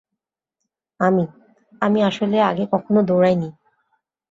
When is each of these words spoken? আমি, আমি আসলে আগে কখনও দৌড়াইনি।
আমি, 0.99 1.25
আমি 1.81 1.99
আসলে 2.03 2.37
আগে 2.41 2.63
কখনও 2.71 3.01
দৌড়াইনি। 3.03 3.49